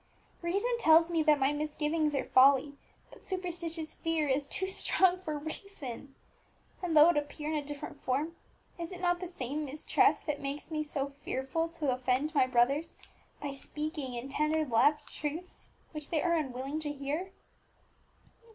Reason 0.41 0.77
tells 0.79 1.11
me 1.11 1.21
that 1.21 1.37
my 1.37 1.53
misgivings 1.53 2.15
are 2.15 2.23
folly, 2.25 2.73
but 3.11 3.27
superstitious 3.27 3.93
fear 3.93 4.27
is 4.27 4.47
too 4.47 4.65
strong 4.65 5.19
for 5.19 5.37
reason. 5.37 6.15
And, 6.81 6.97
though 6.97 7.09
it 7.11 7.17
appear 7.17 7.51
in 7.51 7.57
a 7.57 7.61
different 7.61 8.01
form, 8.01 8.35
is 8.79 8.91
it 8.91 8.99
not 8.99 9.19
the 9.19 9.27
same 9.27 9.63
mistrust 9.65 10.25
that 10.25 10.41
makes 10.41 10.71
me 10.71 10.83
so 10.83 11.11
fearful 11.23 11.69
to 11.73 11.91
offend 11.91 12.33
my 12.33 12.47
brothers 12.47 12.95
by 13.39 13.53
speaking, 13.53 14.15
in 14.15 14.27
tender 14.27 14.65
love, 14.65 15.05
truths 15.05 15.69
which 15.91 16.09
they 16.09 16.23
are 16.23 16.33
unwilling 16.33 16.79
to 16.79 16.91
hear? 16.91 17.31